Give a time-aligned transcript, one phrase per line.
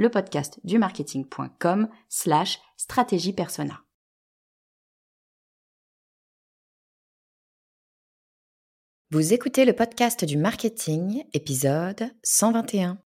[0.00, 3.82] le podcast du marketing.com slash stratégie persona.
[9.10, 12.98] Vous écoutez le podcast du marketing, épisode 121.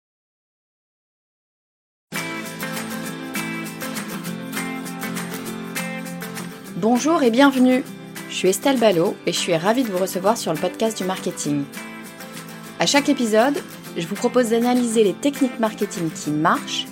[6.75, 7.83] Bonjour et bienvenue.
[8.29, 11.05] Je suis Estelle Ballot et je suis ravie de vous recevoir sur le podcast du
[11.05, 11.63] marketing.
[12.79, 13.57] À chaque épisode,
[13.97, 16.87] je vous propose d'analyser les techniques marketing qui marchent,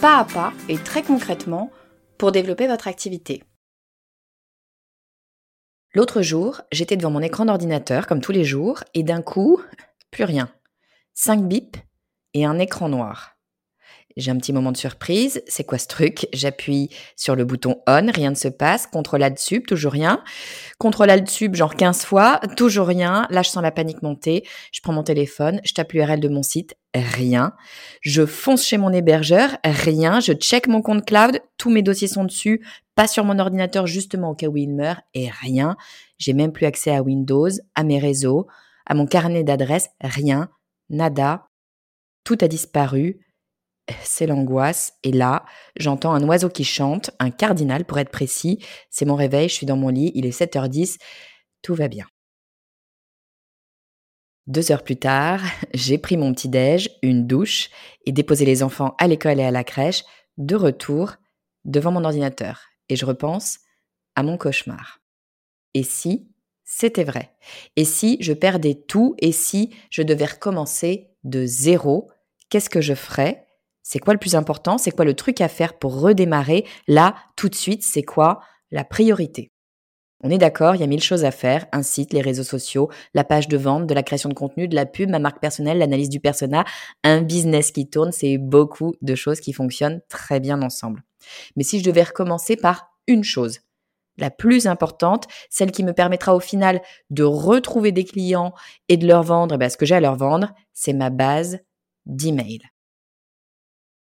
[0.00, 1.70] pas à pas et très concrètement,
[2.18, 3.42] pour développer votre activité.
[5.92, 9.60] L'autre jour, j'étais devant mon écran d'ordinateur, comme tous les jours, et d'un coup,
[10.10, 10.50] plus rien.
[11.14, 11.76] Cinq bips
[12.34, 13.35] et un écran noir.
[14.16, 15.42] J'ai un petit moment de surprise.
[15.46, 16.26] C'est quoi ce truc?
[16.32, 18.86] J'appuie sur le bouton on, rien ne se passe.
[18.86, 20.24] Contrôle alt sub, toujours rien.
[20.78, 23.26] Contrôle alt sub, genre 15 fois, toujours rien.
[23.28, 24.44] Là, je sens la panique monter.
[24.72, 27.52] Je prends mon téléphone, je tape l'URL de mon site, rien.
[28.00, 30.20] Je fonce chez mon hébergeur, rien.
[30.20, 34.30] Je check mon compte cloud, tous mes dossiers sont dessus, pas sur mon ordinateur justement
[34.30, 35.76] au cas où il meurt, et rien.
[36.16, 38.46] J'ai même plus accès à Windows, à mes réseaux,
[38.86, 40.48] à mon carnet d'adresses, rien.
[40.88, 41.48] Nada.
[42.24, 43.20] Tout a disparu
[44.02, 44.94] c'est l'angoisse.
[45.02, 45.44] Et là,
[45.76, 48.64] j'entends un oiseau qui chante, un cardinal pour être précis.
[48.90, 50.98] C'est mon réveil, je suis dans mon lit, il est 7h10,
[51.62, 52.06] tout va bien.
[54.46, 55.40] Deux heures plus tard,
[55.74, 57.70] j'ai pris mon petit-déj, une douche
[58.04, 60.04] et déposé les enfants à l'école et à la crèche,
[60.38, 61.14] de retour
[61.64, 62.62] devant mon ordinateur.
[62.88, 63.58] Et je repense
[64.14, 65.00] à mon cauchemar.
[65.74, 66.28] Et si
[66.64, 67.32] c'était vrai?
[67.76, 69.14] Et si je perdais tout?
[69.18, 72.10] Et si je devais recommencer de zéro?
[72.48, 73.45] Qu'est-ce que je ferais?
[73.88, 74.78] C'est quoi le plus important?
[74.78, 76.66] C'est quoi le truc à faire pour redémarrer?
[76.88, 78.40] Là, tout de suite, c'est quoi
[78.72, 79.52] la priorité?
[80.24, 82.90] On est d'accord, il y a mille choses à faire, un site, les réseaux sociaux,
[83.14, 85.78] la page de vente, de la création de contenu, de la pub, ma marque personnelle,
[85.78, 86.64] l'analyse du persona,
[87.04, 91.04] un business qui tourne, c'est beaucoup de choses qui fonctionnent très bien ensemble.
[91.54, 93.60] Mais si je devais recommencer par une chose,
[94.18, 98.52] la plus importante, celle qui me permettra au final de retrouver des clients
[98.88, 101.60] et de leur vendre ben, ce que j'ai à leur vendre, c'est ma base
[102.04, 102.62] d'email.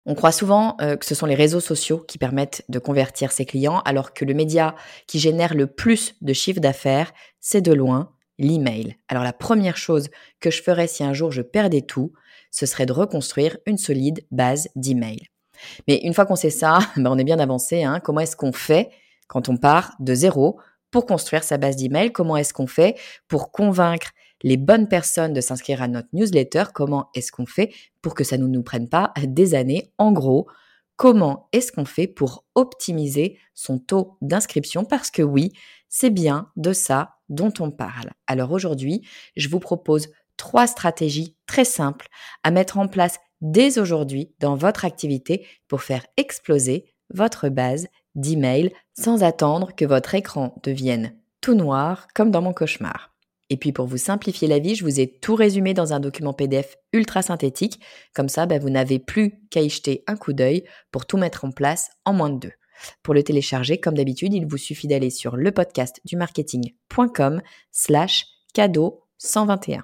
[0.09, 3.45] On croit souvent euh, que ce sont les réseaux sociaux qui permettent de convertir ses
[3.45, 4.73] clients, alors que le média
[5.06, 8.95] qui génère le plus de chiffre d'affaires, c'est de loin l'email.
[9.09, 10.09] Alors la première chose
[10.40, 12.13] que je ferais si un jour je perdais tout,
[12.51, 15.28] ce serait de reconstruire une solide base d'email.
[15.90, 17.84] Mais une fois qu'on sait ça, ben on est bien avancé.
[17.84, 18.00] Hein.
[18.00, 18.89] Comment est-ce qu'on fait
[19.28, 20.57] quand on part de zéro
[20.89, 22.13] pour construire sa base d'email?
[22.13, 22.97] Comment est-ce qu'on fait
[23.28, 24.12] pour convaincre
[24.43, 28.37] les bonnes personnes de s'inscrire à notre newsletter, comment est-ce qu'on fait pour que ça
[28.37, 29.91] ne nous prenne pas des années?
[29.97, 30.47] En gros,
[30.95, 34.85] comment est-ce qu'on fait pour optimiser son taux d'inscription?
[34.85, 35.51] Parce que oui,
[35.89, 38.11] c'est bien de ça dont on parle.
[38.27, 39.01] Alors aujourd'hui,
[39.35, 42.07] je vous propose trois stratégies très simples
[42.43, 48.73] à mettre en place dès aujourd'hui dans votre activité pour faire exploser votre base d'email
[48.97, 53.16] sans attendre que votre écran devienne tout noir comme dans mon cauchemar.
[53.49, 56.33] Et puis pour vous simplifier la vie, je vous ai tout résumé dans un document
[56.33, 57.79] PDF ultra synthétique.
[58.13, 61.45] Comme ça, bah, vous n'avez plus qu'à y jeter un coup d'œil pour tout mettre
[61.45, 62.53] en place en moins de deux.
[63.03, 67.41] Pour le télécharger, comme d'habitude, il vous suffit d'aller sur le podcast du marketing.com
[67.71, 69.83] slash cadeau 121.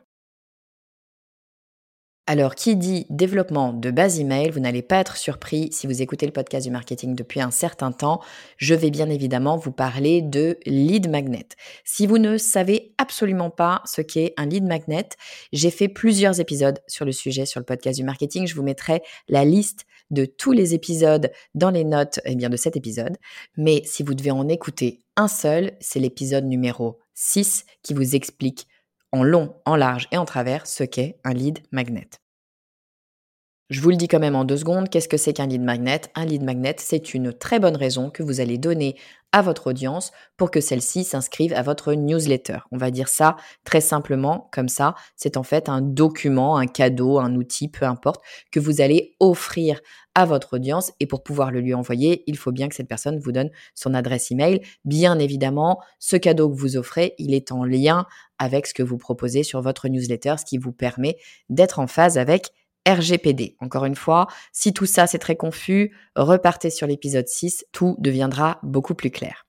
[2.25, 6.25] Alors, qui dit développement de base email, vous n'allez pas être surpris si vous écoutez
[6.25, 8.21] le podcast du marketing depuis un certain temps.
[8.55, 11.49] Je vais bien évidemment vous parler de lead magnet.
[11.83, 15.09] Si vous ne savez absolument pas ce qu'est un lead magnet,
[15.51, 18.47] j'ai fait plusieurs épisodes sur le sujet sur le podcast du marketing.
[18.47, 22.55] Je vous mettrai la liste de tous les épisodes dans les notes eh bien, de
[22.55, 23.17] cet épisode.
[23.57, 28.65] Mais si vous devez en écouter un seul, c'est l'épisode numéro 6 qui vous explique
[29.13, 32.09] en long, en large et en travers ce qu'est un lead magnet.
[33.69, 36.01] Je vous le dis quand même en deux secondes, qu'est-ce que c'est qu'un lead magnet?
[36.15, 38.97] Un lead magnet, c'est une très bonne raison que vous allez donner
[39.33, 42.59] à votre audience pour que celle-ci s'inscrive à votre newsletter.
[42.71, 43.35] On va dire ça
[43.65, 44.95] très simplement comme ça.
[45.17, 48.21] C'est en fait un document, un cadeau, un outil, peu importe,
[48.51, 49.81] que vous allez offrir
[50.15, 53.19] à votre audience et pour pouvoir le lui envoyer, il faut bien que cette personne
[53.19, 54.61] vous donne son adresse email.
[54.85, 58.05] Bien évidemment, ce cadeau que vous offrez, il est en lien
[58.37, 61.17] avec ce que vous proposez sur votre newsletter, ce qui vous permet
[61.49, 62.51] d'être en phase avec
[62.87, 63.55] RGPD.
[63.59, 68.59] Encore une fois, si tout ça c'est très confus, repartez sur l'épisode 6, tout deviendra
[68.63, 69.45] beaucoup plus clair.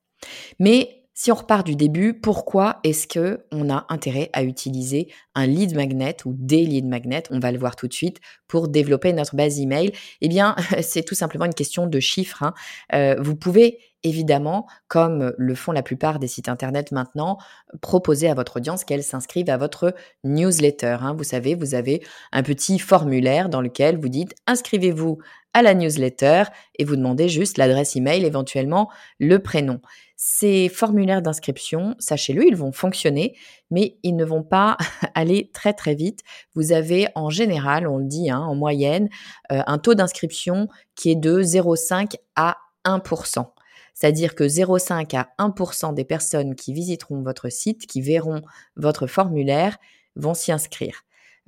[0.58, 5.46] Mais si on repart du début, pourquoi est-ce que on a intérêt à utiliser un
[5.46, 9.12] lead magnet ou des lead magnets, on va le voir tout de suite, pour développer
[9.12, 12.42] notre base email Eh bien, c'est tout simplement une question de chiffres.
[12.42, 12.52] Hein.
[12.94, 17.38] Euh, vous pouvez évidemment, comme le font la plupart des sites internet maintenant,
[17.80, 20.98] proposer à votre audience qu'elle s'inscrive à votre newsletter.
[21.00, 21.14] Hein.
[21.16, 25.18] Vous savez, vous avez un petit formulaire dans lequel vous dites inscrivez-vous
[25.54, 26.44] à la newsletter
[26.78, 29.80] et vous demandez juste l'adresse email, éventuellement le prénom.
[30.16, 33.36] Ces formulaires d'inscription, sachez-le, ils vont fonctionner,
[33.70, 34.76] mais ils ne vont pas
[35.14, 36.20] aller très très vite.
[36.54, 39.08] Vous avez en général, on le dit hein, en moyenne,
[39.52, 43.53] euh, un taux d'inscription qui est de 0,5 à 1%.
[43.94, 48.42] C'est-à-dire que 0,5 à 1% des personnes qui visiteront votre site, qui verront
[48.76, 49.78] votre formulaire,
[50.16, 51.02] vont s'y inscrire.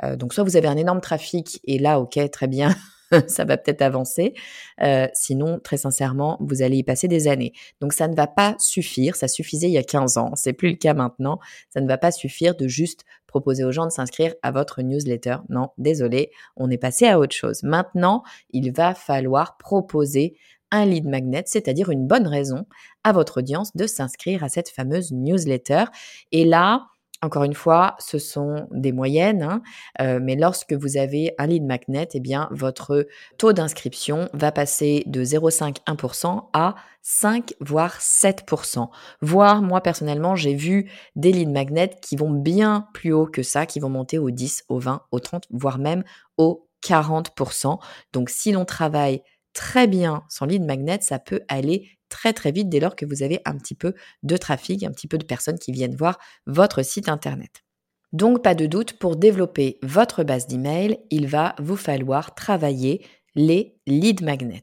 [0.05, 2.75] Euh, donc soit vous avez un énorme trafic et là, ok, très bien,
[3.29, 4.35] ça va peut-être avancer.
[4.83, 7.53] Euh, sinon, très sincèrement, vous allez y passer des années.
[7.81, 9.17] Donc ça ne va pas suffire.
[9.17, 10.33] Ça suffisait il y a 15 ans.
[10.35, 11.39] C'est plus le cas maintenant.
[11.71, 15.39] Ça ne va pas suffire de juste proposer aux gens de s'inscrire à votre newsletter.
[15.49, 17.63] Non, désolé, on est passé à autre chose.
[17.63, 20.37] Maintenant, il va falloir proposer
[20.71, 22.67] un lead magnet, c'est-à-dire une bonne raison
[23.05, 25.85] à votre audience de s'inscrire à cette fameuse newsletter.
[26.33, 26.87] Et là,
[27.23, 29.63] encore une fois, ce sont des moyennes, hein,
[30.01, 33.07] euh, mais lorsque vous avez un lead magnet, eh bien, votre
[33.39, 38.89] taux d'inscription va passer de 0,5-1% à 5 voire 7%.
[39.23, 43.65] Voire, moi personnellement, j'ai vu des lead magnets qui vont bien plus haut que ça,
[43.65, 46.05] qui vont monter au 10, au 20, au 30, voire même
[46.37, 47.79] au 40%.
[48.13, 49.23] Donc, si l'on travaille
[49.57, 53.23] très bien sans lead magnet, ça peut aller très très vite dès lors que vous
[53.23, 56.85] avez un petit peu de trafic, un petit peu de personnes qui viennent voir votre
[56.85, 57.65] site internet.
[58.13, 63.05] Donc pas de doute, pour développer votre base d'email, il va vous falloir travailler
[63.35, 64.63] les lead magnets.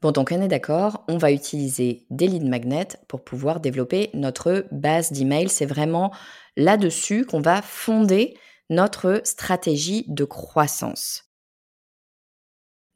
[0.00, 4.66] Bon, donc on est d'accord, on va utiliser des lead magnets pour pouvoir développer notre
[4.70, 5.48] base d'email.
[5.48, 6.14] C'est vraiment
[6.56, 8.36] là-dessus qu'on va fonder
[8.70, 11.25] notre stratégie de croissance.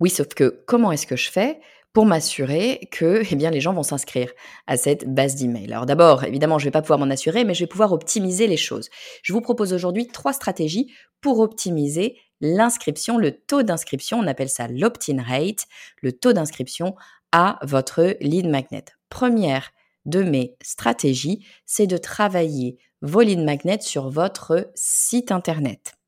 [0.01, 1.61] Oui, sauf que comment est-ce que je fais
[1.93, 4.33] pour m'assurer que eh bien, les gens vont s'inscrire
[4.67, 5.73] à cette base d'email.
[5.73, 8.47] Alors d'abord, évidemment, je ne vais pas pouvoir m'en assurer, mais je vais pouvoir optimiser
[8.47, 8.89] les choses.
[9.23, 14.67] Je vous propose aujourd'hui trois stratégies pour optimiser l'inscription, le taux d'inscription, on appelle ça
[14.69, 15.67] l'opt-in rate,
[16.01, 16.95] le taux d'inscription
[17.33, 18.85] à votre lead magnet.
[19.11, 19.71] Première
[20.07, 26.00] de mes stratégies, c'est de travailler vos lead magnets sur votre site internet.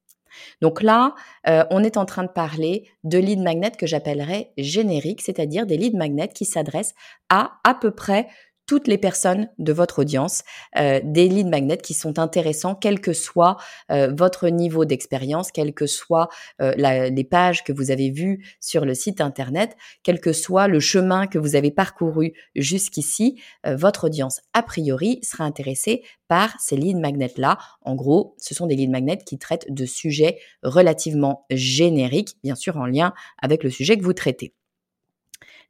[0.61, 1.14] Donc là,
[1.49, 5.76] euh, on est en train de parler de lead magnets que j'appellerais génériques, c'est-à-dire des
[5.76, 6.94] lead magnets qui s'adressent
[7.29, 8.29] à à peu près
[8.72, 10.44] toutes les personnes de votre audience,
[10.78, 13.58] euh, des lead magnets qui sont intéressants, quel que soit
[13.90, 16.30] euh, votre niveau d'expérience, quelles que soient
[16.62, 20.80] euh, les pages que vous avez vues sur le site internet, quel que soit le
[20.80, 26.96] chemin que vous avez parcouru jusqu'ici, votre audience a priori sera intéressée par ces lead
[26.96, 27.58] magnets-là.
[27.82, 32.78] En gros, ce sont des lead magnets qui traitent de sujets relativement génériques, bien sûr
[32.78, 34.54] en lien avec le sujet que vous traitez.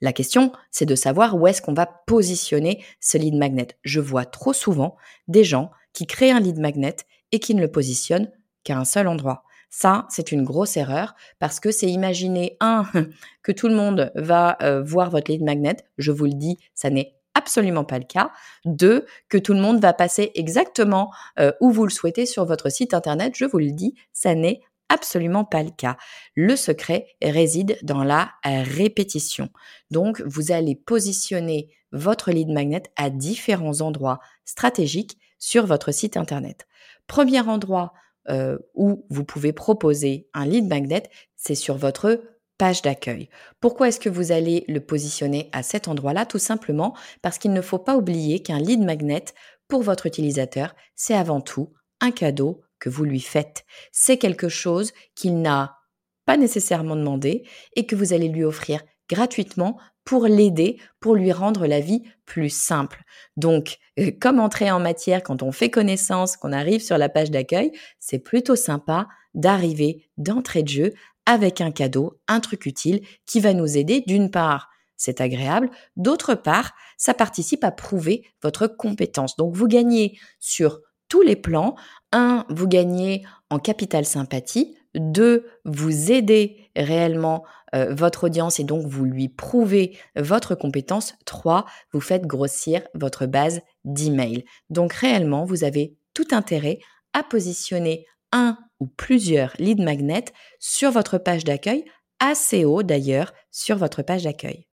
[0.02, 3.68] La question, c'est de savoir où est-ce qu'on va positionner ce lead magnet.
[3.82, 4.96] Je vois trop souvent
[5.28, 6.96] des gens qui créent un lead magnet
[7.30, 8.30] et qui ne le positionnent
[8.64, 9.44] qu'à un seul endroit.
[9.70, 12.84] Ça, c'est une grosse erreur parce que c'est imaginer, un,
[13.44, 15.76] que tout le monde va euh, voir votre lead magnet.
[15.98, 18.32] Je vous le dis, ça n'est absolument pas le cas.
[18.64, 22.70] Deux, que tout le monde va passer exactement euh, où vous le souhaitez sur votre
[22.70, 23.34] site internet.
[23.36, 25.96] Je vous le dis, ça n'est absolument pas le cas.
[26.34, 29.48] Le secret réside dans la répétition.
[29.90, 36.66] Donc, vous allez positionner votre lead magnet à différents endroits stratégiques sur votre site internet.
[37.06, 37.92] Premier endroit
[38.28, 41.04] euh, où vous pouvez proposer un lead magnet,
[41.36, 42.22] c'est sur votre
[42.58, 43.28] page d'accueil.
[43.60, 46.26] Pourquoi est-ce que vous allez le positionner à cet endroit-là?
[46.26, 49.24] Tout simplement parce qu'il ne faut pas oublier qu'un lead magnet,
[49.68, 53.64] pour votre utilisateur, c'est avant tout un cadeau que vous lui faites.
[53.92, 55.78] C'est quelque chose qu'il n'a
[56.26, 57.46] pas nécessairement demandé
[57.76, 62.50] et que vous allez lui offrir gratuitement pour l'aider, pour lui rendre la vie plus
[62.50, 63.04] simple.
[63.36, 67.30] Donc, euh, comme entrer en matière quand on fait connaissance, qu'on arrive sur la page
[67.30, 67.70] d'accueil,
[68.00, 70.92] c'est plutôt sympa d'arriver d'entrée de jeu
[71.24, 74.72] avec un cadeau, un truc utile qui va nous aider d'une part
[75.02, 75.68] c'est agréable.
[75.96, 79.34] D'autre part, ça participe à prouver votre compétence.
[79.36, 80.80] Donc vous gagnez sur
[81.20, 81.76] les plans.
[82.12, 84.76] Un, vous gagnez en capital sympathie.
[84.94, 91.14] Deux, vous aidez réellement euh, votre audience et donc vous lui prouvez votre compétence.
[91.24, 94.44] Trois, vous faites grossir votre base d'email.
[94.70, 96.78] Donc réellement, vous avez tout intérêt
[97.12, 101.84] à positionner un ou plusieurs lead magnets sur votre page d'accueil,
[102.18, 104.66] assez haut d'ailleurs sur votre page d'accueil.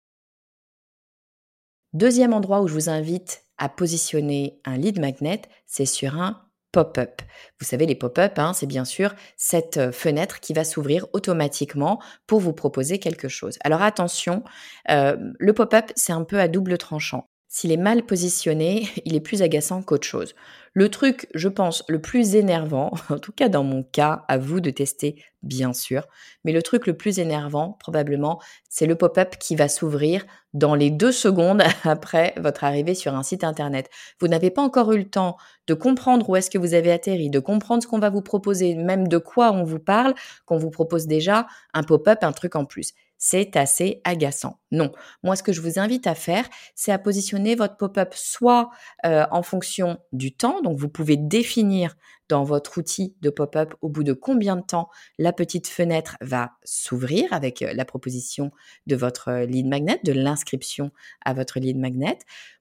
[1.93, 7.23] Deuxième endroit où je vous invite à positionner un lead magnet, c'est sur un pop-up.
[7.59, 12.03] Vous savez, les pop-up, hein, c'est bien sûr cette euh, fenêtre qui va s'ouvrir automatiquement
[12.27, 13.57] pour vous proposer quelque chose.
[13.65, 14.45] Alors attention,
[14.91, 17.31] euh, le pop-up, c'est un peu à double tranchant.
[17.57, 20.35] S'il est mal positionné, il est plus agaçant qu'autre chose.
[20.75, 24.61] Le truc, je pense, le plus énervant, en tout cas dans mon cas, à vous
[24.61, 26.07] de tester, bien sûr,
[26.45, 30.91] mais le truc le plus énervant, probablement, c'est le pop-up qui va s'ouvrir dans les
[30.91, 33.89] deux secondes après votre arrivée sur un site internet.
[34.21, 37.31] Vous n'avez pas encore eu le temps de comprendre où est-ce que vous avez atterri,
[37.31, 40.71] de comprendre ce qu'on va vous proposer, même de quoi on vous parle, qu'on vous
[40.71, 42.93] propose déjà un pop-up, un truc en plus
[43.29, 44.61] c'est assez agaçant.
[44.71, 44.93] Non,
[45.25, 48.71] moi ce que je vous invite à faire, c'est à positionner votre pop-up soit
[49.05, 51.97] euh, en fonction du temps, donc vous pouvez définir
[52.29, 56.53] dans votre outil de pop-up au bout de combien de temps la petite fenêtre va
[56.65, 58.51] s'ouvrir avec euh, la proposition
[58.87, 60.91] de votre euh, lead magnet, de l'inscription
[61.25, 62.19] à votre lead magnet?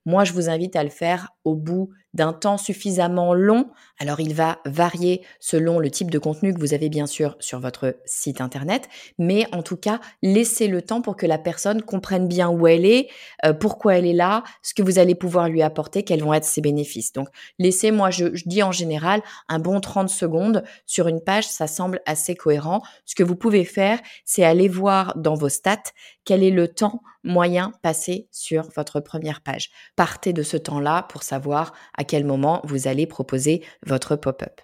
[0.07, 3.69] Moi, je vous invite à le faire au bout d'un temps suffisamment long.
[3.99, 7.59] Alors, il va varier selon le type de contenu que vous avez bien sûr sur
[7.59, 12.27] votre site internet, mais en tout cas, laissez le temps pour que la personne comprenne
[12.27, 13.09] bien où elle est,
[13.45, 16.45] euh, pourquoi elle est là, ce que vous allez pouvoir lui apporter, quels vont être
[16.45, 17.11] ses bénéfices.
[17.11, 19.21] Donc, laissez, moi, je, je dis en général,
[19.59, 22.81] bon 30 secondes sur une page, ça semble assez cohérent.
[23.05, 25.91] Ce que vous pouvez faire, c'est aller voir dans vos stats
[26.23, 29.69] quel est le temps moyen passé sur votre première page.
[29.95, 34.61] Partez de ce temps-là pour savoir à quel moment vous allez proposer votre pop-up.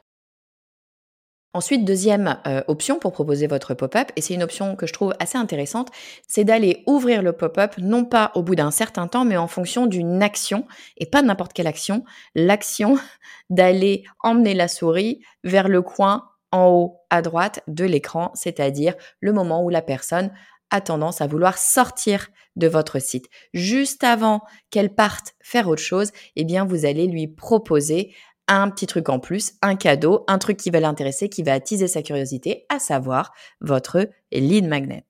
[1.53, 5.13] Ensuite, deuxième euh, option pour proposer votre pop-up, et c'est une option que je trouve
[5.19, 5.89] assez intéressante,
[6.25, 9.85] c'est d'aller ouvrir le pop-up non pas au bout d'un certain temps, mais en fonction
[9.85, 10.65] d'une action,
[10.97, 12.05] et pas n'importe quelle action,
[12.35, 12.97] l'action
[13.49, 19.33] d'aller emmener la souris vers le coin en haut à droite de l'écran, c'est-à-dire le
[19.33, 20.31] moment où la personne
[20.69, 23.27] a tendance à vouloir sortir de votre site.
[23.53, 28.13] Juste avant qu'elle parte faire autre chose, eh bien, vous allez lui proposer
[28.55, 31.87] un petit truc en plus, un cadeau, un truc qui va l'intéresser, qui va attiser
[31.87, 35.05] sa curiosité, à savoir votre lead magnet.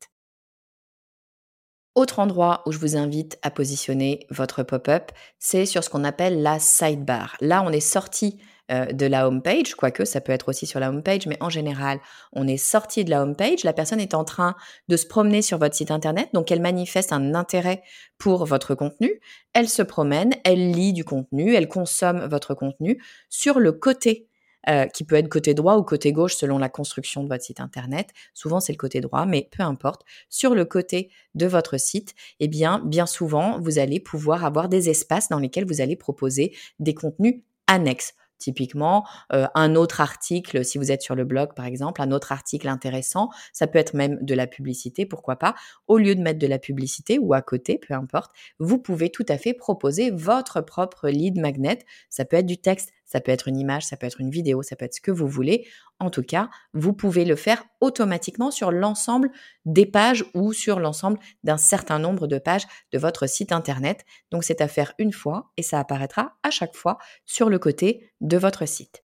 [1.94, 6.42] Autre endroit où je vous invite à positionner votre pop-up, c'est sur ce qu'on appelle
[6.42, 7.36] la sidebar.
[7.42, 8.40] Là, on est sorti
[8.72, 11.38] euh, de la home page, quoique ça peut être aussi sur la home page, mais
[11.42, 12.00] en général,
[12.34, 13.64] on est sorti de la home page.
[13.64, 14.56] La personne est en train
[14.88, 17.84] de se promener sur votre site internet, donc elle manifeste un intérêt
[18.18, 19.20] pour votre contenu.
[19.54, 23.02] Elle se promène, elle lit du contenu, elle consomme votre contenu.
[23.30, 24.28] Sur le côté
[24.70, 27.60] euh, qui peut être côté droit ou côté gauche selon la construction de votre site
[27.60, 28.10] internet.
[28.36, 30.04] Souvent c'est le côté droit, mais peu importe.
[30.30, 34.88] Sur le côté de votre site, eh bien, bien souvent, vous allez pouvoir avoir des
[34.88, 38.14] espaces dans lesquels vous allez proposer des contenus annexes.
[38.42, 42.32] Typiquement, euh, un autre article, si vous êtes sur le blog par exemple, un autre
[42.32, 45.54] article intéressant, ça peut être même de la publicité, pourquoi pas.
[45.88, 49.26] Au lieu de mettre de la publicité ou à côté, peu importe, vous pouvez tout
[49.30, 51.80] à fait proposer votre propre lead magnet.
[52.10, 54.64] Ça peut être du texte, ça peut être une image, ça peut être une vidéo,
[54.64, 55.68] ça peut être ce que vous voulez.
[56.00, 59.32] En tout cas, vous pouvez le faire automatiquement sur l'ensemble
[59.66, 64.06] des pages ou sur l'ensemble d'un certain nombre de pages de votre site internet.
[64.32, 68.14] Donc c'est à faire une fois et ça apparaîtra à chaque fois sur le côté
[68.22, 69.04] de votre site.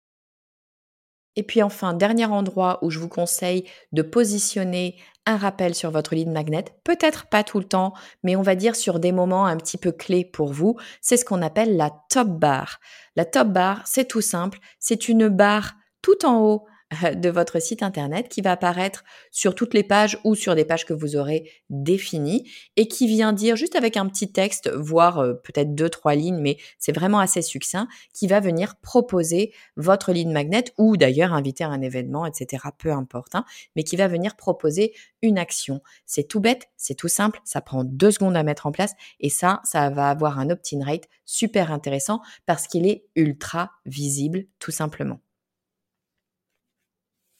[1.36, 6.16] Et puis enfin, dernier endroit où je vous conseille de positionner un rappel sur votre
[6.16, 9.58] lead magnet, peut-être pas tout le temps, mais on va dire sur des moments un
[9.58, 12.80] petit peu clés pour vous, c'est ce qu'on appelle la top bar.
[13.16, 16.66] La top bar, c'est tout simple, c'est une barre tout en haut
[17.16, 20.86] de votre site internet qui va apparaître sur toutes les pages ou sur des pages
[20.86, 25.34] que vous aurez définies et qui vient dire juste avec un petit texte, voire euh,
[25.34, 30.30] peut-être deux, trois lignes, mais c'est vraiment assez succinct, qui va venir proposer votre lead
[30.30, 32.64] magnet ou d'ailleurs inviter à un événement, etc.
[32.78, 33.46] Peu importe, hein,
[33.76, 35.82] mais qui va venir proposer une action.
[36.06, 39.30] C'est tout bête, c'est tout simple, ça prend deux secondes à mettre en place et
[39.30, 44.72] ça, ça va avoir un opt-in rate super intéressant parce qu'il est ultra visible tout
[44.72, 45.23] simplement.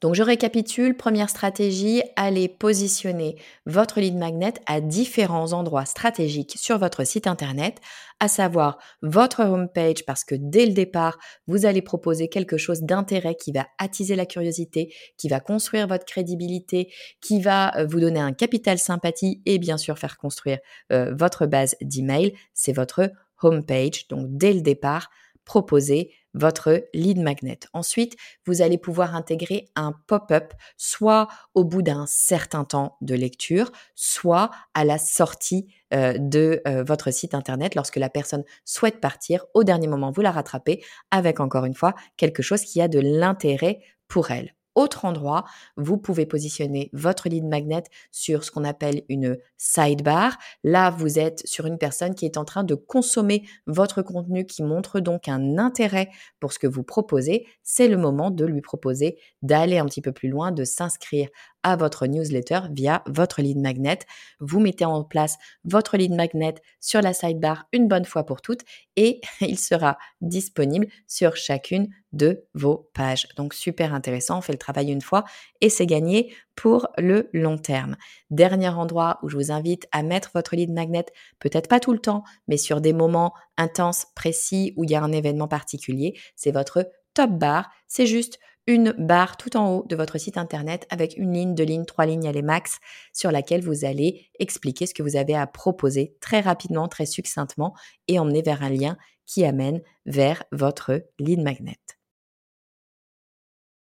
[0.04, 6.78] Donc je récapitule, première stratégie, allez positionner votre lead magnet à différents endroits stratégiques sur
[6.78, 7.78] votre site internet,
[8.20, 11.18] à savoir votre homepage parce que dès le départ,
[11.48, 16.04] vous allez proposer quelque chose d'intérêt qui va attiser la curiosité, qui va construire votre
[16.04, 16.92] crédibilité,
[17.22, 20.60] qui va euh, vous donner un capital sympathie et bien sûr faire construire
[20.92, 23.10] euh, votre base d'email, c'est votre
[23.42, 24.10] homepage.
[24.10, 25.10] Donc dès le départ,
[25.46, 27.60] proposez votre lead magnet.
[27.74, 33.72] Ensuite, vous allez pouvoir intégrer un pop-up soit au bout d'un certain temps de lecture,
[33.96, 39.46] soit à la sortie euh, de euh, votre site internet lorsque la personne souhaite partir.
[39.54, 43.00] Au dernier moment, vous la rattrapez avec encore une fois quelque chose qui a de
[43.00, 45.46] l'intérêt pour elle autre endroit,
[45.78, 50.38] vous pouvez positionner votre lead magnet sur ce qu'on appelle une sidebar.
[50.64, 54.64] Là, vous êtes sur une personne qui est en train de consommer votre contenu, qui
[54.64, 57.46] montre donc un intérêt pour ce que vous proposez.
[57.64, 61.30] C'est le moment de lui proposer d'aller un petit peu plus loin, de s'inscrire
[61.64, 64.00] à votre newsletter via votre lead magnet.
[64.40, 68.62] Vous mettez en place votre lead magnet sur la sidebar une bonne fois pour toutes
[68.96, 73.28] et il sera disponible sur chacune de vos pages.
[73.38, 75.24] Donc super intéressant, on fait le travail une fois
[75.62, 77.96] et c'est gagné pour le long terme.
[78.30, 81.06] Dernier endroit où je vous invite à mettre votre lead magnet,
[81.40, 85.02] peut-être pas tout le temps, mais sur des moments intenses, précis, où il y a
[85.02, 87.72] un événement particulier, c'est votre top bar.
[87.88, 91.64] C'est juste une barre tout en haut de votre site internet avec une ligne, deux
[91.64, 92.80] lignes, trois lignes, les max,
[93.12, 97.76] sur laquelle vous allez expliquer ce que vous avez à proposer très rapidement, très succinctement
[98.08, 101.80] et emmener vers un lien qui amène vers votre lead magnet.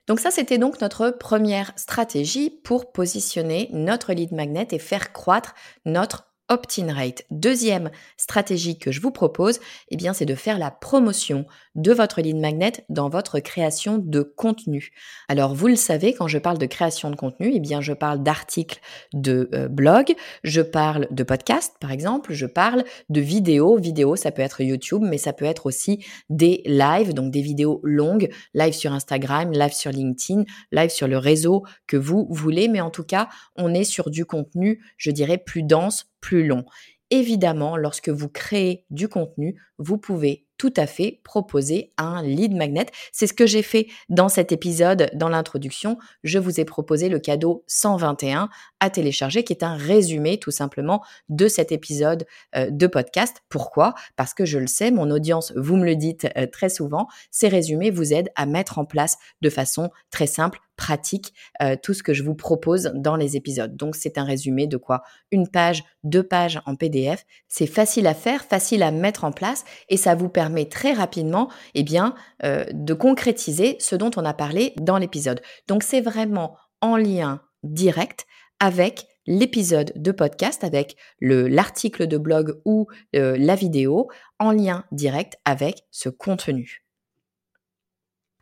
[0.06, 5.54] Donc ça, c'était donc notre première stratégie pour positionner notre lead magnet et faire croître
[5.85, 7.25] notre opt-in rate.
[7.31, 9.61] Deuxième stratégie que je vous propose,
[9.91, 14.23] eh bien, c'est de faire la promotion de votre lead magnet dans votre création de
[14.23, 14.93] contenu.
[15.29, 18.23] Alors, vous le savez, quand je parle de création de contenu, eh bien, je parle
[18.23, 18.81] d'articles
[19.12, 23.76] de euh, blog, je parle de podcasts, par exemple, je parle de vidéos.
[23.76, 27.81] Vidéos, ça peut être YouTube, mais ça peut être aussi des lives, donc des vidéos
[27.83, 32.69] longues, live sur Instagram, live sur LinkedIn, live sur le réseau que vous voulez.
[32.69, 36.64] Mais en tout cas, on est sur du contenu, je dirais, plus dense, long.
[37.11, 42.86] Évidemment, lorsque vous créez du contenu, vous pouvez tout à fait proposer un lead magnet.
[43.12, 45.98] C'est ce que j'ai fait dans cet épisode, dans l'introduction.
[46.25, 48.49] Je vous ai proposé le cadeau 121
[48.80, 53.42] à télécharger, qui est un résumé tout simplement de cet épisode euh, de podcast.
[53.49, 53.95] Pourquoi?
[54.16, 57.49] Parce que je le sais, mon audience, vous me le dites euh, très souvent, ces
[57.49, 62.02] résumés vous aident à mettre en place de façon très simple pratique euh, tout ce
[62.02, 63.76] que je vous propose dans les épisodes.
[63.76, 65.02] Donc c'est un résumé de quoi?
[65.30, 67.25] Une page, deux pages en PDF.
[67.49, 71.50] C'est facile à faire, facile à mettre en place et ça vous permet très rapidement
[71.75, 75.41] eh bien, euh, de concrétiser ce dont on a parlé dans l'épisode.
[75.69, 78.26] Donc c'est vraiment en lien direct
[78.61, 85.37] avec l'épisode de podcast avec l'article de blog ou euh, la vidéo en lien direct
[85.45, 86.85] avec ce contenu.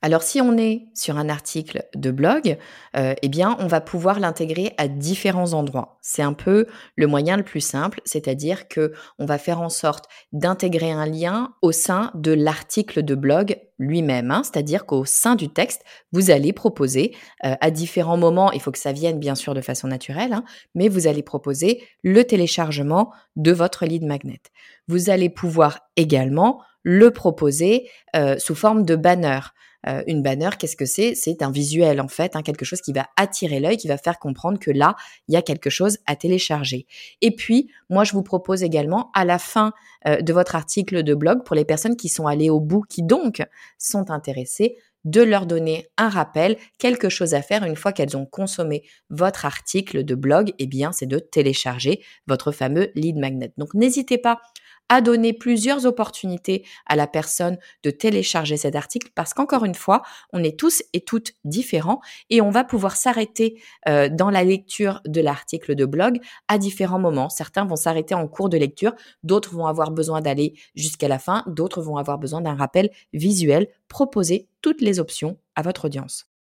[0.04, 2.58] Alors si on est sur un article de blog,
[2.94, 5.96] euh, eh bien on va pouvoir l'intégrer à différents endroits.
[6.02, 10.04] C'est un peu le moyen le plus simple, c'est-à-dire que on va faire en sorte
[10.34, 14.42] d'intégrer un lien au sein de l'article de blog lui-même, hein.
[14.44, 18.78] c'est-à-dire qu'au sein du texte, vous allez proposer euh, à différents moments, il faut que
[18.78, 23.52] ça vienne bien sûr de façon naturelle, hein, mais vous allez proposer le téléchargement de
[23.52, 24.42] votre lead magnet.
[24.86, 29.40] Vous allez pouvoir également le proposer euh, sous forme de banner.
[29.86, 31.14] Euh, une banner, qu'est-ce que c'est?
[31.14, 34.18] C'est un visuel en fait, hein, quelque chose qui va attirer l'œil, qui va faire
[34.18, 34.96] comprendre que là,
[35.28, 36.86] il y a quelque chose à télécharger.
[37.20, 39.72] Et puis, moi, je vous propose également à la fin
[40.06, 43.02] euh, de votre article de blog, pour les personnes qui sont allées au bout, qui
[43.02, 43.42] donc
[43.78, 48.26] sont intéressées, de leur donner un rappel, quelque chose à faire une fois qu'elles ont
[48.26, 53.52] consommé votre article de blog, eh bien, c'est de télécharger votre fameux lead magnet.
[53.58, 54.40] Donc, n'hésitez pas
[54.88, 60.02] à donner plusieurs opportunités à la personne de télécharger cet article parce qu'encore une fois,
[60.32, 65.00] on est tous et toutes différents et on va pouvoir s'arrêter euh, dans la lecture
[65.06, 67.28] de l'article de blog à différents moments.
[67.28, 71.44] Certains vont s'arrêter en cours de lecture, d'autres vont avoir besoin d'aller jusqu'à la fin,
[71.46, 73.68] d'autres vont avoir besoin d'un rappel visuel.
[73.88, 76.33] Proposez toutes les options à votre audience.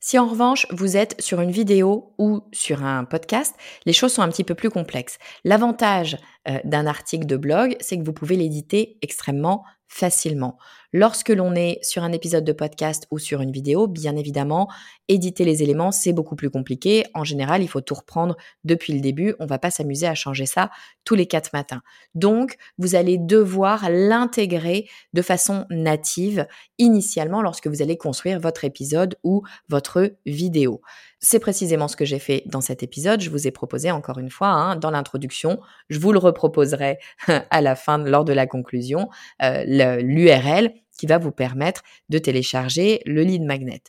[0.00, 4.22] Si en revanche vous êtes sur une vidéo ou sur un podcast, les choses sont
[4.22, 5.18] un petit peu plus complexes.
[5.44, 6.16] L'avantage
[6.48, 10.56] euh, d'un article de blog, c'est que vous pouvez l'éditer extrêmement facilement.
[10.94, 14.68] Lorsque l'on est sur un épisode de podcast ou sur une vidéo, bien évidemment,
[15.08, 17.04] éditer les éléments, c'est beaucoup plus compliqué.
[17.12, 19.34] En général, il faut tout reprendre depuis le début.
[19.38, 20.70] On va pas s'amuser à changer ça
[21.04, 21.82] tous les quatre matins.
[22.14, 26.46] Donc, vous allez devoir l'intégrer de façon native
[26.78, 30.80] initialement lorsque vous allez construire votre épisode ou votre vidéo.
[31.20, 33.20] C'est précisément ce que j'ai fait dans cet épisode.
[33.20, 36.98] Je vous ai proposé encore une fois hein, dans l'introduction, je vous le reproposerai
[37.50, 39.08] à la fin lors de la conclusion,
[39.42, 39.64] euh,
[40.00, 43.80] l'URL qui va vous permettre de télécharger le lead magnet.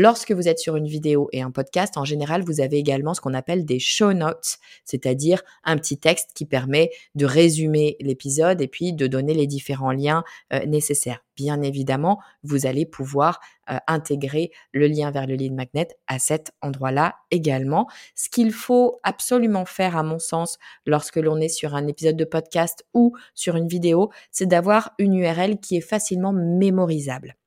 [0.00, 3.20] Lorsque vous êtes sur une vidéo et un podcast, en général, vous avez également ce
[3.20, 8.68] qu'on appelle des show notes, c'est-à-dire un petit texte qui permet de résumer l'épisode et
[8.68, 11.24] puis de donner les différents liens euh, nécessaires.
[11.34, 13.40] Bien évidemment, vous allez pouvoir
[13.72, 17.88] euh, intégrer le lien vers le lead magnet à cet endroit-là également.
[18.14, 22.24] Ce qu'il faut absolument faire, à mon sens, lorsque l'on est sur un épisode de
[22.24, 27.37] podcast ou sur une vidéo, c'est d'avoir une URL qui est facilement mémorisable.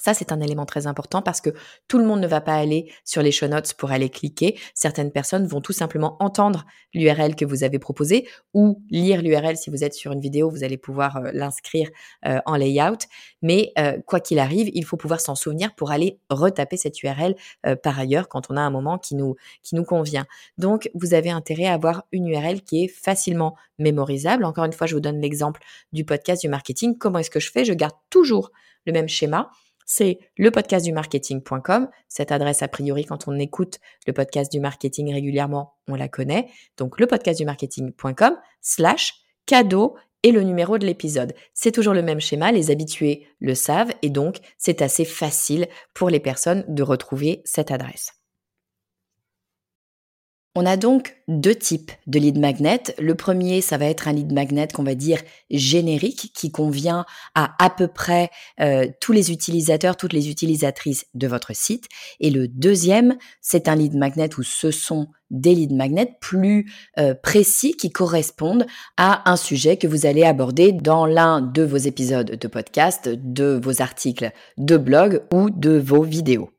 [0.00, 1.50] Ça, c'est un élément très important parce que
[1.86, 4.58] tout le monde ne va pas aller sur les show notes pour aller cliquer.
[4.74, 9.56] Certaines personnes vont tout simplement entendre l'URL que vous avez proposé ou lire l'URL.
[9.56, 11.88] Si vous êtes sur une vidéo, vous allez pouvoir euh, l'inscrire
[12.26, 13.06] euh, en layout.
[13.40, 17.36] Mais euh, quoi qu'il arrive, il faut pouvoir s'en souvenir pour aller retaper cette URL
[17.82, 20.26] par ailleurs quand on a un moment qui nous, qui nous convient.
[20.58, 24.44] Donc, vous avez intérêt à avoir une URL qui est facilement mémorisable.
[24.44, 25.60] Encore une fois, je vous donne l'exemple
[25.92, 26.98] du podcast du marketing.
[26.98, 27.64] Comment est-ce que je fais?
[27.64, 28.50] Je garde toujours
[28.86, 29.50] le même schéma
[29.84, 31.88] c'est le podcast du marketing.com.
[32.08, 36.48] Cette adresse, a priori, quand on écoute le podcast du marketing régulièrement, on la connaît.
[36.76, 39.14] Donc, le podcast du marketing.com slash
[39.46, 41.34] cadeau et le numéro de l'épisode.
[41.52, 46.08] C'est toujours le même schéma, les habitués le savent et donc c'est assez facile pour
[46.08, 48.23] les personnes de retrouver cette adresse.
[50.56, 52.80] On a donc deux types de lead magnet.
[53.00, 57.56] Le premier, ça va être un lead magnet qu'on va dire générique, qui convient à
[57.58, 61.88] à peu près euh, tous les utilisateurs, toutes les utilisatrices de votre site.
[62.20, 67.14] Et le deuxième, c'est un lead magnet où ce sont des lead magnets plus euh,
[67.14, 72.30] précis qui correspondent à un sujet que vous allez aborder dans l'un de vos épisodes
[72.30, 76.53] de podcast, de vos articles de blog ou de vos vidéos.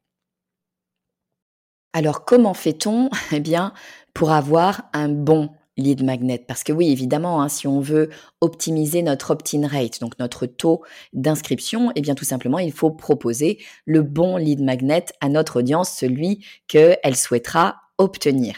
[1.96, 3.72] Alors comment fait-on Eh bien,
[4.14, 6.44] pour avoir un bon lead magnet?
[6.46, 8.10] Parce que oui, évidemment, hein, si on veut
[8.42, 13.60] optimiser notre opt-in rate, donc notre taux d'inscription, eh bien tout simplement, il faut proposer
[13.86, 18.58] le bon lead magnet à notre audience, celui qu'elle souhaitera obtenir.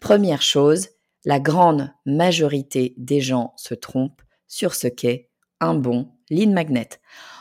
[0.00, 0.88] Première chose,
[1.24, 6.88] la grande majorité des gens se trompent sur ce qu'est un bon lead magnet.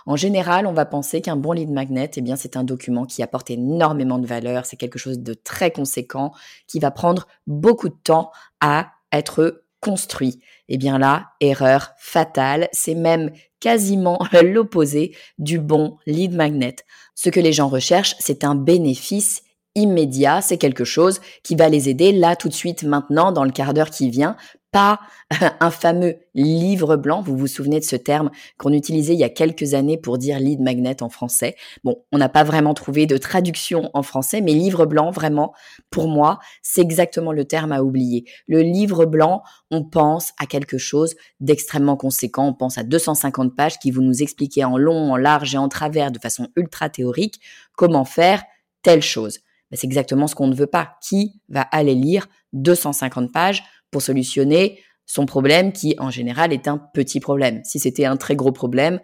[0.06, 3.23] En général, on va penser qu'un bon lead magnet, eh bien, c'est un document qui
[3.23, 6.32] apporte énormément de valeur, c'est quelque chose de très conséquent,
[6.67, 10.39] qui va prendre beaucoup de temps à être construit.
[10.69, 16.75] Eh bien là, erreur fatale, c'est même quasiment l'opposé du bon lead magnet.
[17.15, 19.41] Ce que les gens recherchent, c'est un bénéfice
[19.75, 23.51] immédiat, c'est quelque chose qui va les aider là tout de suite maintenant dans le
[23.51, 24.36] quart d'heure qui vient
[24.71, 24.99] pas
[25.60, 27.21] un fameux livre blanc.
[27.21, 30.39] Vous vous souvenez de ce terme qu'on utilisait il y a quelques années pour dire
[30.39, 31.55] lead magnet en français.
[31.84, 35.53] Bon, on n'a pas vraiment trouvé de traduction en français, mais livre blanc, vraiment,
[35.89, 38.25] pour moi, c'est exactement le terme à oublier.
[38.47, 42.47] Le livre blanc, on pense à quelque chose d'extrêmement conséquent.
[42.47, 45.69] On pense à 250 pages qui vont nous expliquer en long, en large et en
[45.69, 47.39] travers de façon ultra théorique
[47.75, 48.43] comment faire
[48.84, 49.39] telle chose.
[49.73, 50.97] c'est exactement ce qu'on ne veut pas.
[51.01, 56.77] Qui va aller lire 250 pages pour solutionner son problème qui, en général, est un
[56.77, 57.62] petit problème.
[57.65, 58.99] Si c'était un très gros problème,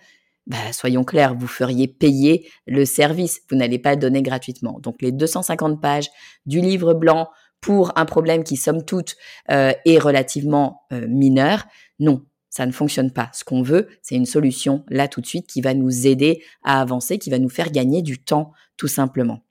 [0.45, 3.41] bah, soyons clairs, vous feriez payer le service.
[3.50, 4.80] Vous n'allez pas le donner gratuitement.
[4.80, 6.10] Donc, les 250 pages
[6.45, 9.17] du livre blanc pour un problème qui, somme toute,
[9.52, 11.65] euh, est relativement euh, mineur,
[12.00, 13.30] non, ça ne fonctionne pas.
[13.34, 16.80] Ce qu'on veut, c'est une solution là tout de suite qui va nous aider à
[16.80, 19.43] avancer, qui va nous faire gagner du temps, tout simplement.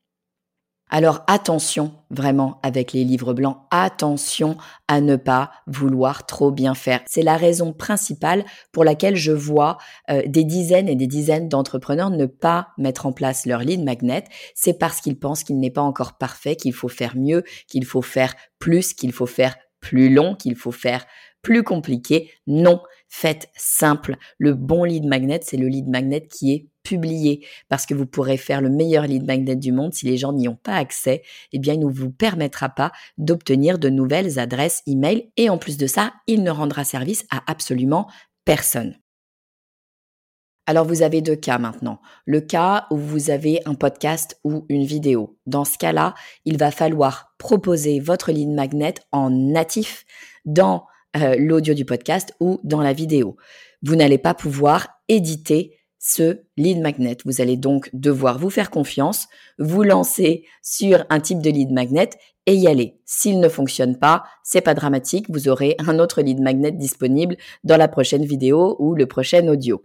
[0.89, 7.01] Alors attention vraiment avec les livres blancs, attention à ne pas vouloir trop bien faire.
[7.07, 9.79] C'est la raison principale pour laquelle je vois
[10.11, 14.25] euh, des dizaines et des dizaines d'entrepreneurs ne pas mettre en place leur lead magnet.
[14.55, 18.03] C'est parce qu'ils pensent qu'il n'est pas encore parfait, qu'il faut faire mieux, qu'il faut
[18.03, 21.05] faire plus, qu'il faut faire plus long, qu'il faut faire
[21.43, 22.31] plus compliqué.
[22.47, 24.17] Non, faites simple.
[24.39, 28.37] Le bon lead magnet, c'est le lead magnet qui est publié parce que vous pourrez
[28.37, 31.23] faire le meilleur lead magnet du monde si les gens n'y ont pas accès,
[31.53, 35.77] eh bien il ne vous permettra pas d'obtenir de nouvelles adresses email et en plus
[35.77, 38.09] de ça, il ne rendra service à absolument
[38.45, 38.97] personne.
[40.69, 42.01] Alors vous avez deux cas maintenant.
[42.25, 45.39] Le cas où vous avez un podcast ou une vidéo.
[45.47, 50.05] Dans ce cas-là, il va falloir proposer votre lead magnet en natif
[50.45, 53.37] dans euh, l'audio du podcast ou dans la vidéo.
[53.83, 57.17] Vous n'allez pas pouvoir éditer ce lead magnet.
[57.25, 59.27] Vous allez donc devoir vous faire confiance,
[59.59, 62.11] vous lancer sur un type de lead magnet
[62.47, 63.01] et y aller.
[63.05, 67.77] S'il ne fonctionne pas, c'est pas dramatique, vous aurez un autre lead magnet disponible dans
[67.77, 69.85] la prochaine vidéo ou le prochain audio.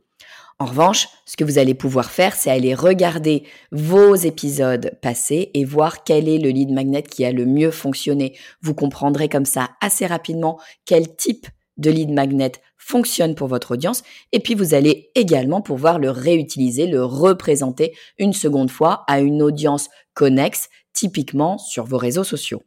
[0.60, 5.66] En revanche, ce que vous allez pouvoir faire, c'est aller regarder vos épisodes passés et
[5.66, 8.38] voir quel est le lead magnet qui a le mieux fonctionné.
[8.62, 11.48] Vous comprendrez comme ça assez rapidement quel type
[11.82, 16.88] de lead magnet fonctionne pour votre audience et puis vous allez également pouvoir le réutiliser,
[16.88, 22.64] le représenter une seconde fois à une audience connexe, typiquement sur vos réseaux sociaux.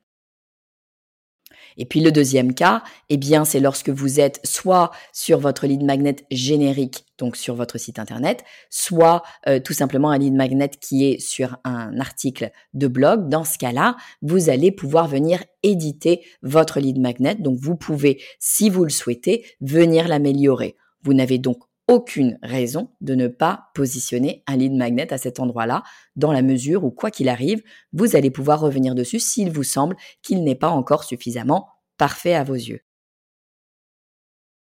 [1.76, 5.82] Et puis le deuxième cas, eh bien, c'est lorsque vous êtes soit sur votre lead
[5.82, 11.06] magnet générique, donc sur votre site internet, soit euh, tout simplement un lead magnet qui
[11.06, 13.28] est sur un article de blog.
[13.28, 17.34] Dans ce cas-là, vous allez pouvoir venir éditer votre lead magnet.
[17.34, 20.76] Donc vous pouvez, si vous le souhaitez, venir l'améliorer.
[21.02, 25.82] Vous n'avez donc aucune raison de ne pas positionner un lead magnet à cet endroit-là,
[26.16, 29.96] dans la mesure où, quoi qu'il arrive, vous allez pouvoir revenir dessus s'il vous semble
[30.22, 31.68] qu'il n'est pas encore suffisamment
[31.98, 32.80] parfait à vos yeux.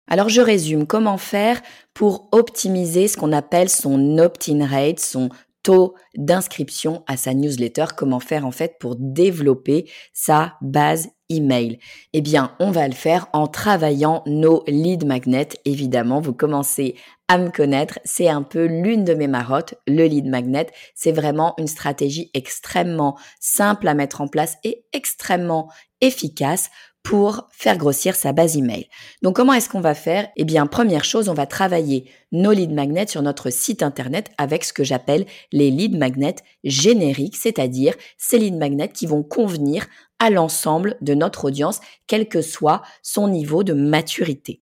[0.08, 1.62] Alors je résume comment faire
[1.94, 5.30] pour optimiser ce qu'on appelle son opt-in rate, son
[5.64, 11.80] taux d'inscription à sa newsletter, comment faire en fait pour développer sa base email
[12.14, 15.50] Eh bien, on va le faire en travaillant nos lead magnets.
[15.66, 16.96] Évidemment, vous commencez
[17.32, 20.68] à me connaître, c'est un peu l'une de mes marottes, le lead magnet.
[20.96, 25.70] C'est vraiment une stratégie extrêmement simple à mettre en place et extrêmement
[26.02, 26.70] efficace
[27.04, 28.88] pour faire grossir sa base email.
[29.22, 30.28] Donc comment est-ce qu'on va faire?
[30.36, 34.64] Eh bien, première chose, on va travailler nos lead magnets sur notre site internet avec
[34.64, 39.88] ce que j'appelle les lead magnets génériques, c'est-à-dire ces lead magnets qui vont convenir
[40.22, 44.62] à l'ensemble de notre audience, quel que soit son niveau de maturité.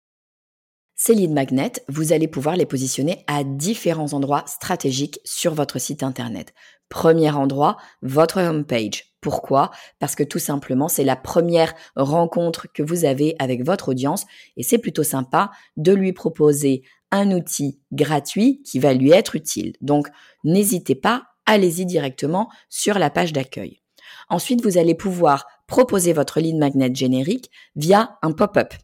[0.95, 6.03] Ces lead magnets, vous allez pouvoir les positionner à différents endroits stratégiques sur votre site
[6.03, 6.53] internet.
[6.91, 9.15] Premier endroit, votre homepage.
[9.23, 9.71] Pourquoi?
[9.99, 14.27] Parce que tout simplement, c'est la première rencontre que vous avez avec votre audience
[14.59, 19.73] et c'est plutôt sympa de lui proposer un outil gratuit qui va lui être utile.
[19.81, 20.09] Donc,
[20.45, 23.81] n'hésitez pas, allez-y directement sur la page d'accueil.
[24.29, 28.75] Ensuite, vous allez pouvoir proposer votre lead magnet générique via un pop-up.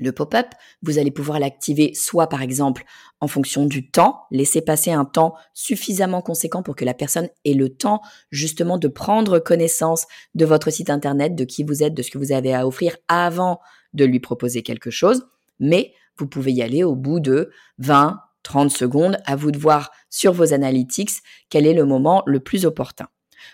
[0.00, 0.46] Le pop-up,
[0.82, 2.84] vous allez pouvoir l'activer soit par exemple
[3.20, 7.54] en fonction du temps, laisser passer un temps suffisamment conséquent pour que la personne ait
[7.54, 12.02] le temps justement de prendre connaissance de votre site internet, de qui vous êtes, de
[12.02, 13.60] ce que vous avez à offrir avant
[13.94, 15.26] de lui proposer quelque chose.
[15.58, 19.90] Mais vous pouvez y aller au bout de 20, 30 secondes, à vous de voir
[20.10, 21.10] sur vos analytics
[21.48, 23.08] quel est le moment le plus opportun.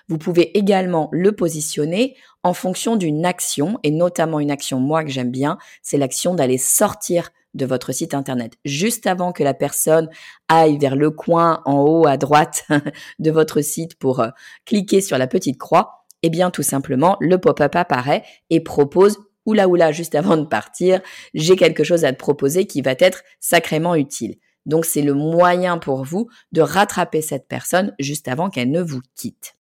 [0.09, 5.11] Vous pouvez également le positionner en fonction d'une action, et notamment une action, moi, que
[5.11, 8.55] j'aime bien, c'est l'action d'aller sortir de votre site internet.
[8.65, 10.09] Juste avant que la personne
[10.49, 12.67] aille vers le coin en haut à droite
[13.19, 14.29] de votre site pour euh,
[14.67, 19.69] cliquer sur la petite croix, eh bien, tout simplement, le pop-up apparaît et propose oula
[19.69, 21.01] oula juste avant de partir,
[21.35, 24.37] j'ai quelque chose à te proposer qui va être sacrément utile.
[24.67, 29.03] Donc c'est le moyen pour vous de rattraper cette personne juste avant qu'elle ne vous
[29.15, 29.57] quitte.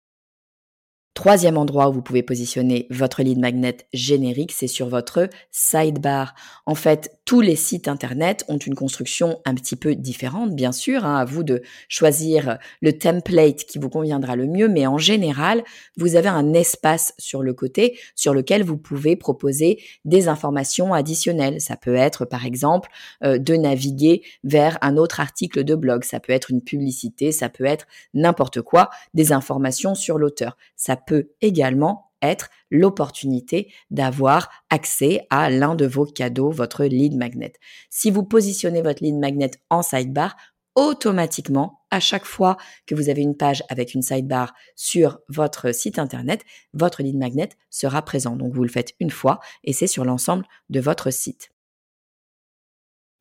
[1.14, 6.34] Troisième endroit où vous pouvez positionner votre lead magnet générique, c'est sur votre sidebar.
[6.66, 11.04] En fait, tous les sites internet ont une construction un petit peu différente, bien sûr.
[11.04, 15.62] Hein, à vous de choisir le template qui vous conviendra le mieux, mais en général,
[15.96, 21.60] vous avez un espace sur le côté sur lequel vous pouvez proposer des informations additionnelles.
[21.60, 22.90] Ça peut être, par exemple,
[23.22, 26.02] euh, de naviguer vers un autre article de blog.
[26.02, 30.56] Ça peut être une publicité, ça peut être n'importe quoi, des informations sur l'auteur.
[30.74, 37.52] Ça peut également être l'opportunité d'avoir accès à l'un de vos cadeaux, votre lead magnet.
[37.90, 40.36] Si vous positionnez votre lead magnet en sidebar,
[40.74, 42.56] automatiquement, à chaque fois
[42.86, 47.50] que vous avez une page avec une sidebar sur votre site internet, votre lead magnet
[47.70, 48.36] sera présent.
[48.36, 51.50] Donc vous le faites une fois et c'est sur l'ensemble de votre site.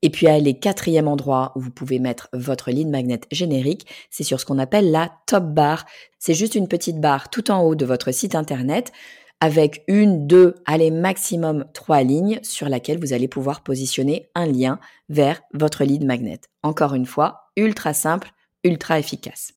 [0.02, 4.40] Et puis, aller quatrième endroit où vous pouvez mettre votre lead magnet générique, c'est sur
[4.40, 5.86] ce qu'on appelle la top bar.
[6.20, 8.92] C'est juste une petite barre tout en haut de votre site internet
[9.42, 14.80] avec une, deux, allez maximum trois lignes sur laquelle vous allez pouvoir positionner un lien
[15.08, 16.42] vers votre lead magnet.
[16.62, 18.32] Encore une fois, ultra simple,
[18.64, 19.54] ultra efficace.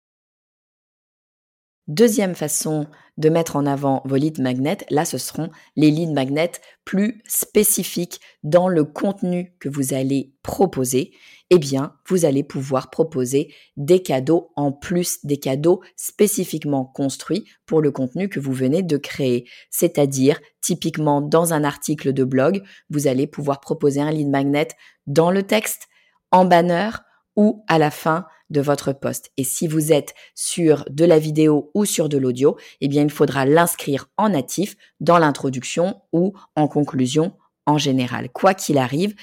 [1.88, 2.86] Deuxième façon
[3.18, 6.52] de mettre en avant vos lead magnets, là ce seront les lead magnets
[6.84, 11.12] plus spécifiques dans le contenu que vous allez proposer.
[11.50, 17.82] Eh bien, vous allez pouvoir proposer des cadeaux en plus, des cadeaux spécifiquement construits pour
[17.82, 19.46] le contenu que vous venez de créer.
[19.70, 24.68] C'est-à-dire, typiquement dans un article de blog, vous allez pouvoir proposer un lead magnet
[25.06, 25.88] dans le texte,
[26.30, 26.90] en banner
[27.36, 29.32] ou à la fin de votre poste.
[29.36, 33.10] Et si vous êtes sur de la vidéo ou sur de l'audio, eh bien, il
[33.10, 37.32] faudra l'inscrire en natif dans l'introduction ou en conclusion
[37.66, 38.30] en général.
[38.30, 39.14] Quoi qu'il arrive,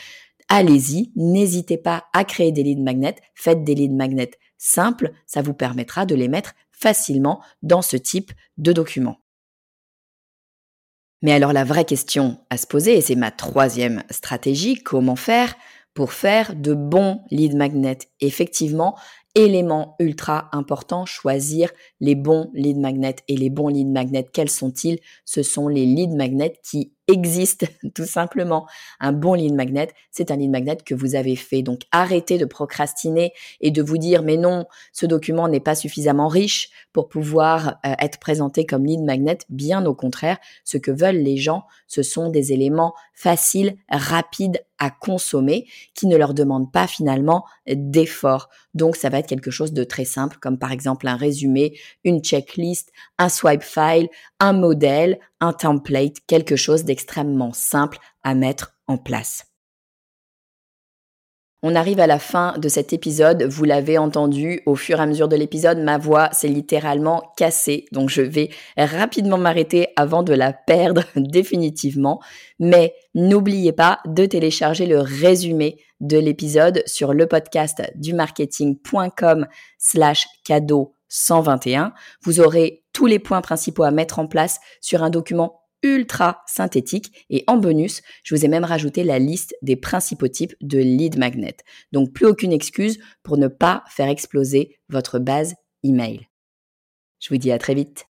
[0.49, 5.53] allez-y, n'hésitez pas à créer des leads magnets, faites des leads magnets simples, ça vous
[5.53, 9.19] permettra de les mettre facilement dans ce type de document.
[11.21, 15.55] Mais alors la vraie question à se poser, et c'est ma troisième stratégie, comment faire
[15.93, 17.97] pour faire de bons lead magnets?
[18.21, 18.97] Effectivement,
[19.35, 23.15] élément ultra important, choisir les bons lead magnets.
[23.27, 24.99] Et les bons lead magnets, quels sont-ils?
[25.25, 27.65] Ce sont les lead magnets qui existent
[27.95, 28.67] tout simplement.
[28.99, 31.61] Un bon lead magnet, c'est un lead magnet que vous avez fait.
[31.61, 36.27] Donc arrêtez de procrastiner et de vous dire mais non, ce document n'est pas suffisamment
[36.27, 39.39] riche pour pouvoir euh, être présenté comme lead magnet.
[39.49, 44.89] Bien au contraire, ce que veulent les gens, ce sont des éléments faciles, rapides à
[44.89, 48.49] consommer qui ne leur demandent pas finalement d'effort.
[48.73, 52.21] Donc ça va être quelque chose de très simple comme par exemple un résumé, une
[52.21, 58.97] checklist, un swipe file, un modèle, un template, quelque chose d'extrêmement simple à mettre en
[58.97, 59.48] place.
[61.61, 63.43] On arrive à la fin de cet épisode.
[63.43, 67.85] Vous l'avez entendu au fur et à mesure de l'épisode, ma voix s'est littéralement cassée.
[67.91, 72.21] Donc je vais rapidement m'arrêter avant de la perdre définitivement.
[72.59, 79.45] Mais n'oubliez pas de télécharger le résumé de l'épisode sur le podcast du marketing.com
[79.77, 81.93] slash cadeau 121.
[82.21, 87.25] Vous aurez tous les points principaux à mettre en place sur un document ultra synthétique
[87.29, 91.17] et en bonus, je vous ai même rajouté la liste des principaux types de lead
[91.17, 91.57] magnet.
[91.91, 96.27] Donc plus aucune excuse pour ne pas faire exploser votre base email.
[97.19, 98.05] Je vous dis à très vite.